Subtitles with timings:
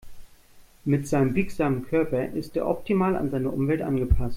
[0.83, 4.29] Mit seinem biegsamen Körper ist er optimal an seine Umwelt angepasst.